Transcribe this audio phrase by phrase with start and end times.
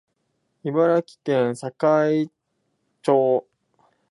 [0.63, 1.77] 茨城県境
[3.03, 3.45] 町